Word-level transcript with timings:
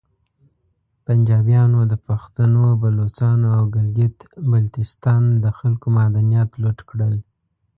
پنجابیانو 1.05 1.79
د 1.91 1.93
پختنو، 2.05 2.65
بلوچانو 2.81 3.47
او 3.57 3.63
ګلګیت 3.75 4.17
بلتیستان 4.51 5.23
د 5.43 5.45
خلکو 5.59 5.85
معدنیات 5.97 6.49
لوټ 6.61 6.79
کړل 6.89 7.15